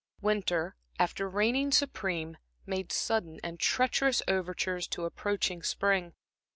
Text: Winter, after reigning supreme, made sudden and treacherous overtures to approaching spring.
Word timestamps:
Winter, 0.19 0.75
after 0.97 1.29
reigning 1.29 1.71
supreme, 1.71 2.37
made 2.65 2.91
sudden 2.91 3.39
and 3.43 3.59
treacherous 3.59 4.23
overtures 4.27 4.87
to 4.87 5.05
approaching 5.05 5.61
spring. 5.61 6.15